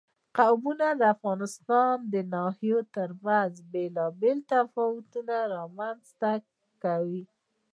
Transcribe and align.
قومونه 0.37 0.87
د 0.99 1.01
افغانستان 1.15 1.95
د 2.13 2.15
ناحیو 2.33 2.79
ترمنځ 2.95 3.53
بېلابېل 3.71 4.37
تفاوتونه 4.53 5.35
رامنځ 5.55 6.03
ته 6.21 6.31
کوي. 6.83 7.23